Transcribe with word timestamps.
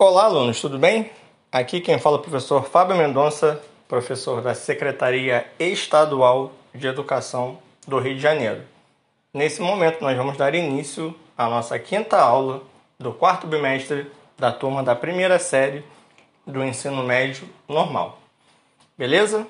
Olá, 0.00 0.26
alunos, 0.26 0.60
tudo 0.60 0.78
bem? 0.78 1.10
Aqui 1.50 1.80
quem 1.80 1.98
fala 1.98 2.18
é 2.18 2.20
o 2.20 2.22
professor 2.22 2.62
Fábio 2.62 2.96
Mendonça, 2.96 3.60
professor 3.88 4.40
da 4.40 4.54
Secretaria 4.54 5.44
Estadual 5.58 6.52
de 6.72 6.86
Educação 6.86 7.58
do 7.84 7.98
Rio 7.98 8.14
de 8.14 8.20
Janeiro. 8.20 8.62
Nesse 9.34 9.60
momento, 9.60 10.00
nós 10.00 10.16
vamos 10.16 10.36
dar 10.36 10.54
início 10.54 11.12
à 11.36 11.48
nossa 11.48 11.76
quinta 11.80 12.16
aula 12.16 12.62
do 12.96 13.12
quarto 13.12 13.48
bimestre 13.48 14.06
da 14.38 14.52
turma 14.52 14.84
da 14.84 14.94
primeira 14.94 15.36
série 15.36 15.82
do 16.46 16.62
ensino 16.62 17.02
médio 17.02 17.48
normal. 17.68 18.20
Beleza? 18.96 19.48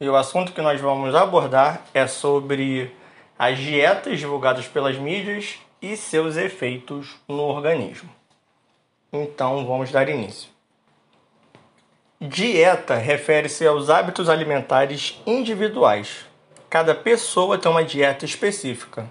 E 0.00 0.08
o 0.08 0.14
assunto 0.14 0.52
que 0.52 0.62
nós 0.62 0.80
vamos 0.80 1.16
abordar 1.16 1.84
é 1.92 2.06
sobre 2.06 2.94
as 3.36 3.58
dietas 3.58 4.20
divulgadas 4.20 4.68
pelas 4.68 4.96
mídias 4.96 5.58
e 5.82 5.96
seus 5.96 6.36
efeitos 6.36 7.16
no 7.26 7.42
organismo. 7.42 8.19
Então 9.12 9.66
vamos 9.66 9.90
dar 9.90 10.08
início. 10.08 10.48
Dieta 12.20 12.94
refere-se 12.94 13.66
aos 13.66 13.90
hábitos 13.90 14.28
alimentares 14.28 15.20
individuais. 15.26 16.26
Cada 16.68 16.94
pessoa 16.94 17.58
tem 17.58 17.70
uma 17.70 17.82
dieta 17.82 18.24
específica. 18.24 19.08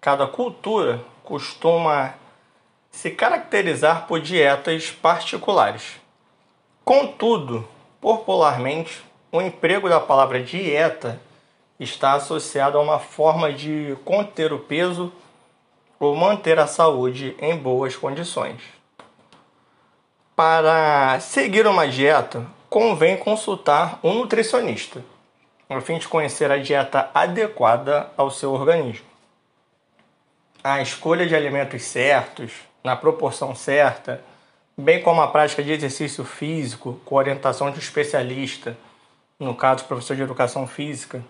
Cada 0.00 0.26
cultura 0.26 1.00
costuma 1.22 2.14
se 2.90 3.10
caracterizar 3.10 4.06
por 4.06 4.20
dietas 4.20 4.90
particulares. 4.90 6.00
Contudo, 6.84 7.68
popularmente, 8.00 9.04
o 9.30 9.40
emprego 9.40 9.88
da 9.88 10.00
palavra 10.00 10.42
dieta 10.42 11.20
está 11.78 12.14
associado 12.14 12.78
a 12.78 12.80
uma 12.80 12.98
forma 12.98 13.52
de 13.52 13.96
conter 14.04 14.52
o 14.52 14.58
peso 14.58 15.12
ou 16.00 16.16
manter 16.16 16.58
a 16.58 16.66
saúde 16.66 17.36
em 17.38 17.56
boas 17.56 17.94
condições. 17.94 18.62
Para 20.36 21.18
seguir 21.18 21.66
uma 21.66 21.88
dieta, 21.88 22.46
convém 22.68 23.16
consultar 23.16 23.98
um 24.02 24.12
nutricionista, 24.12 25.02
a 25.66 25.80
fim 25.80 25.96
de 25.96 26.06
conhecer 26.06 26.50
a 26.52 26.58
dieta 26.58 27.08
adequada 27.14 28.10
ao 28.18 28.30
seu 28.30 28.52
organismo. 28.52 29.06
A 30.62 30.82
escolha 30.82 31.26
de 31.26 31.34
alimentos 31.34 31.82
certos, 31.84 32.52
na 32.84 32.94
proporção 32.94 33.54
certa, 33.54 34.20
bem 34.76 35.02
como 35.02 35.22
a 35.22 35.28
prática 35.28 35.62
de 35.64 35.72
exercício 35.72 36.22
físico 36.22 37.00
com 37.06 37.14
orientação 37.14 37.70
de 37.70 37.78
um 37.78 37.80
especialista, 37.80 38.76
no 39.40 39.54
caso 39.54 39.86
professor 39.86 40.14
de 40.16 40.22
educação 40.22 40.66
física, 40.66 41.24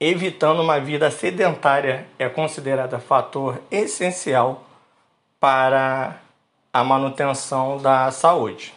evitando 0.00 0.62
uma 0.62 0.80
vida 0.80 1.10
sedentária 1.10 2.06
é 2.18 2.30
considerada 2.30 2.98
fator 2.98 3.60
essencial 3.70 4.64
para 5.38 6.18
a 6.72 6.82
manutenção 6.82 7.76
da 7.76 8.10
saúde. 8.10 8.72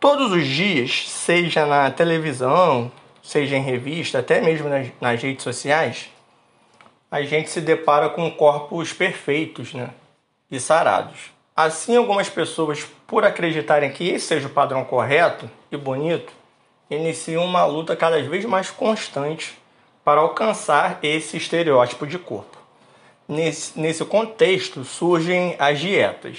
Todos 0.00 0.32
os 0.32 0.44
dias, 0.44 1.08
seja 1.08 1.64
na 1.64 1.90
televisão, 1.90 2.90
seja 3.22 3.56
em 3.56 3.62
revista, 3.62 4.18
até 4.18 4.40
mesmo 4.40 4.68
nas, 4.68 4.88
nas 5.00 5.22
redes 5.22 5.44
sociais, 5.44 6.10
a 7.08 7.22
gente 7.22 7.50
se 7.50 7.60
depara 7.60 8.08
com 8.08 8.28
corpos 8.30 8.92
perfeitos 8.92 9.74
né? 9.74 9.90
e 10.50 10.58
sarados. 10.58 11.30
Assim, 11.54 11.96
algumas 11.96 12.28
pessoas, 12.28 12.84
por 13.06 13.24
acreditarem 13.24 13.92
que 13.92 14.08
esse 14.08 14.26
seja 14.26 14.48
o 14.48 14.50
padrão 14.50 14.84
correto 14.84 15.48
e 15.70 15.76
bonito, 15.76 16.32
iniciam 16.90 17.44
uma 17.44 17.64
luta 17.64 17.94
cada 17.94 18.20
vez 18.22 18.44
mais 18.44 18.70
constante 18.70 19.56
para 20.02 20.20
alcançar 20.20 20.98
esse 21.02 21.36
estereótipo 21.36 22.06
de 22.06 22.18
corpo. 22.18 22.59
Nesse, 23.30 23.78
nesse 23.78 24.04
contexto 24.04 24.82
surgem 24.82 25.54
as 25.56 25.78
dietas. 25.78 26.38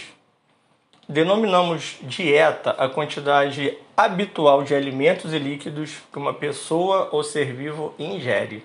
Denominamos 1.08 1.96
dieta 2.02 2.72
a 2.72 2.90
quantidade 2.90 3.78
habitual 3.96 4.62
de 4.62 4.76
alimentos 4.76 5.34
e 5.34 5.40
líquidos 5.40 5.92
que 6.12 6.20
uma 6.20 6.34
pessoa 6.34 7.08
ou 7.14 7.24
ser 7.24 7.54
vivo 7.54 7.96
ingere. 7.98 8.62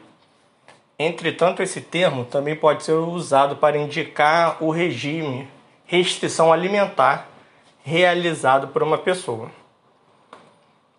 Entretanto, 0.98 1.62
esse 1.62 1.80
termo 1.80 2.24
também 2.24 2.56
pode 2.56 2.82
ser 2.82 2.94
usado 2.94 3.54
para 3.54 3.78
indicar 3.78 4.56
o 4.60 4.72
regime, 4.72 5.46
restrição 5.84 6.52
alimentar 6.52 7.28
realizado 7.84 8.66
por 8.66 8.82
uma 8.82 8.98
pessoa. 8.98 9.52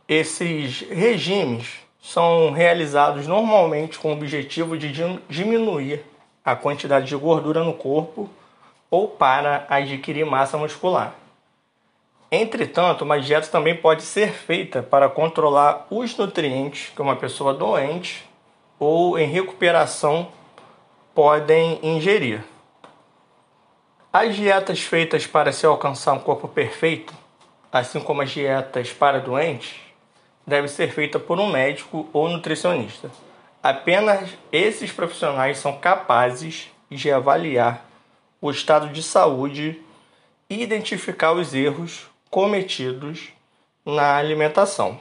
Esses 0.07 0.79
regimes 0.89 1.73
são 2.01 2.51
realizados 2.51 3.27
normalmente 3.27 3.99
com 3.99 4.11
o 4.11 4.13
objetivo 4.13 4.77
de 4.77 4.93
diminuir 5.27 6.05
a 6.47 6.55
quantidade 6.55 7.07
de 7.07 7.15
gordura 7.17 7.61
no 7.61 7.73
corpo 7.73 8.29
ou 8.89 9.05
para 9.05 9.65
adquirir 9.67 10.25
massa 10.25 10.57
muscular. 10.57 11.13
Entretanto, 12.31 13.03
uma 13.03 13.19
dieta 13.19 13.47
também 13.47 13.75
pode 13.75 14.01
ser 14.01 14.31
feita 14.31 14.81
para 14.81 15.09
controlar 15.09 15.85
os 15.89 16.15
nutrientes 16.15 16.89
que 16.95 17.01
uma 17.01 17.17
pessoa 17.17 17.53
doente 17.53 18.25
ou 18.79 19.19
em 19.19 19.27
recuperação 19.27 20.29
podem 21.13 21.81
ingerir. 21.83 22.41
As 24.13 24.33
dietas 24.33 24.79
feitas 24.79 25.27
para 25.27 25.51
se 25.51 25.65
alcançar 25.65 26.13
um 26.13 26.19
corpo 26.19 26.47
perfeito, 26.47 27.13
assim 27.69 27.99
como 27.99 28.21
as 28.21 28.31
dietas 28.31 28.93
para 28.93 29.19
doentes, 29.19 29.81
devem 30.45 30.69
ser 30.69 30.93
feitas 30.93 31.21
por 31.21 31.41
um 31.41 31.51
médico 31.51 32.07
ou 32.13 32.29
nutricionista. 32.29 33.11
Apenas 33.67 34.29
esses 34.49 34.93
profissionais 34.93 35.57
são 35.57 35.77
capazes 35.77 36.71
de 36.89 37.11
avaliar 37.11 37.85
o 38.39 38.49
estado 38.49 38.87
de 38.87 39.03
saúde 39.03 39.83
e 40.49 40.63
identificar 40.63 41.33
os 41.33 41.53
erros 41.53 42.07
cometidos 42.29 43.27
na 43.85 44.15
alimentação. 44.15 44.97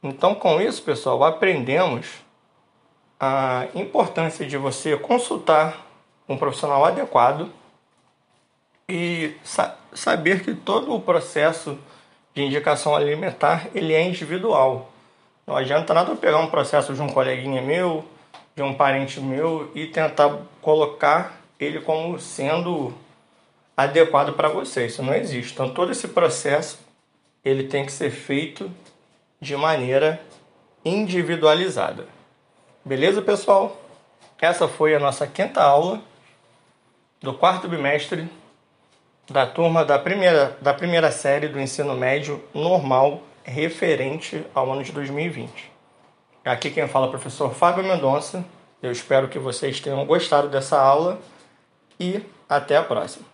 Então, 0.00 0.36
com 0.36 0.60
isso, 0.60 0.84
pessoal, 0.84 1.24
aprendemos 1.24 2.06
a 3.18 3.66
importância 3.74 4.46
de 4.46 4.56
você 4.56 4.96
consultar 4.96 5.84
um 6.28 6.36
profissional 6.36 6.84
adequado 6.84 7.50
e 8.88 9.34
sa 9.42 9.76
saber 9.92 10.44
que 10.44 10.54
todo 10.54 10.94
o 10.94 11.00
processo 11.00 11.76
de 12.32 12.44
indicação 12.44 12.94
alimentar 12.94 13.66
ele 13.74 13.92
é 13.92 14.06
individual. 14.06 14.93
Não 15.46 15.56
adianta 15.56 15.92
nada 15.92 16.10
eu 16.10 16.16
pegar 16.16 16.38
um 16.38 16.46
processo 16.46 16.94
de 16.94 17.02
um 17.02 17.08
coleguinha 17.08 17.60
meu, 17.60 18.04
de 18.56 18.62
um 18.62 18.72
parente 18.72 19.20
meu 19.20 19.70
e 19.74 19.86
tentar 19.86 20.38
colocar 20.62 21.40
ele 21.60 21.80
como 21.80 22.18
sendo 22.18 22.94
adequado 23.76 24.32
para 24.32 24.48
você. 24.48 24.86
Isso 24.86 25.02
não 25.02 25.14
existe. 25.14 25.52
Então 25.52 25.68
todo 25.68 25.92
esse 25.92 26.08
processo 26.08 26.78
ele 27.44 27.64
tem 27.64 27.84
que 27.84 27.92
ser 27.92 28.10
feito 28.10 28.70
de 29.40 29.56
maneira 29.56 30.20
individualizada. 30.84 32.06
Beleza, 32.84 33.20
pessoal? 33.20 33.80
Essa 34.40 34.68
foi 34.68 34.94
a 34.94 34.98
nossa 34.98 35.26
quinta 35.26 35.62
aula 35.62 36.00
do 37.20 37.32
quarto 37.34 37.68
bimestre 37.68 38.28
da 39.30 39.46
turma 39.46 39.84
da 39.84 39.98
primeira, 39.98 40.56
da 40.60 40.74
primeira 40.74 41.10
série 41.10 41.48
do 41.48 41.58
ensino 41.58 41.94
médio 41.94 42.42
normal 42.52 43.22
referente 43.44 44.44
ao 44.54 44.72
ano 44.72 44.82
de 44.82 44.90
2020. 44.92 45.70
Aqui 46.44 46.70
quem 46.70 46.88
fala 46.88 47.06
é 47.06 47.08
o 47.08 47.10
professor 47.10 47.54
Fábio 47.54 47.84
Mendonça. 47.84 48.44
Eu 48.82 48.90
espero 48.90 49.28
que 49.28 49.38
vocês 49.38 49.80
tenham 49.80 50.04
gostado 50.04 50.48
dessa 50.48 50.80
aula 50.80 51.20
e 51.98 52.20
até 52.48 52.76
a 52.76 52.82
próxima. 52.82 53.33